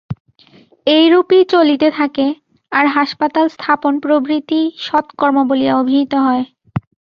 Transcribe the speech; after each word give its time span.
এইরূপই 0.87 1.41
চলিতে 1.53 1.87
থাকে, 1.91 2.25
আর 2.71 2.85
হাসপাতাল-স্থাপন 2.95 3.93
প্রভৃতি 4.03 4.59
সৎ 4.85 5.05
কর্ম 5.19 5.37
বলিয়া 5.49 5.73
অভিহিত 5.81 6.13
হয়। 6.25 6.43